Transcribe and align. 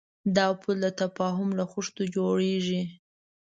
دا 0.35 0.47
پُل 0.61 0.77
د 0.83 0.87
تفاهم 1.01 1.49
له 1.59 1.63
خښتو 1.71 2.03
جوړېږي. 2.15 2.81